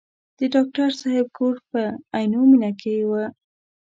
[0.37, 1.81] د ډاکټر صاحب کور په
[2.17, 3.11] عینومېنه کې و.